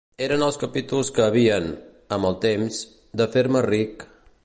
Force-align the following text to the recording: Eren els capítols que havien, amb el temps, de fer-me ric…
Eren 0.27 0.43
els 0.45 0.55
capítols 0.63 1.11
que 1.17 1.23
havien, 1.25 1.69
amb 2.19 2.31
el 2.31 2.41
temps, 2.49 2.83
de 3.23 3.33
fer-me 3.37 3.67
ric… 3.73 4.09